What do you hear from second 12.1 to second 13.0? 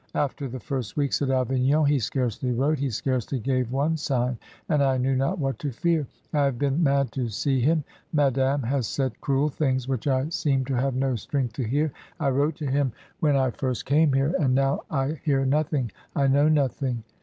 I wrote to him